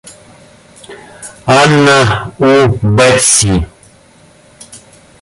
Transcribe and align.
Анна 1.45 2.33
у 2.39 2.67
Бетси. 2.81 3.67